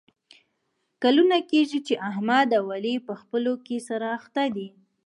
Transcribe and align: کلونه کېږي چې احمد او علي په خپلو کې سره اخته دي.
کلونه 1.03 1.37
کېږي 1.49 1.79
چې 1.87 1.93
احمد 2.09 2.49
او 2.59 2.65
علي 2.75 2.95
په 3.07 3.13
خپلو 3.21 3.53
کې 3.65 3.77
سره 3.87 4.07
اخته 4.17 4.43
دي. 4.55 4.67